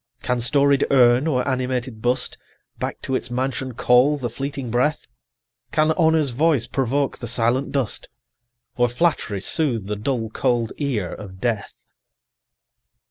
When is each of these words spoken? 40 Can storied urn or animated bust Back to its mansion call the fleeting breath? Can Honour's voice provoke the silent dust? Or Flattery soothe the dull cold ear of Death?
40 0.21 0.25
Can 0.27 0.41
storied 0.41 0.87
urn 0.89 1.27
or 1.27 1.47
animated 1.47 2.01
bust 2.01 2.35
Back 2.79 2.99
to 3.03 3.13
its 3.13 3.29
mansion 3.29 3.75
call 3.75 4.17
the 4.17 4.31
fleeting 4.31 4.71
breath? 4.71 5.05
Can 5.71 5.91
Honour's 5.91 6.31
voice 6.31 6.65
provoke 6.65 7.19
the 7.19 7.27
silent 7.27 7.71
dust? 7.71 8.09
Or 8.77 8.89
Flattery 8.89 9.41
soothe 9.41 9.85
the 9.85 9.95
dull 9.95 10.31
cold 10.31 10.73
ear 10.79 11.11
of 11.13 11.39
Death? 11.39 11.83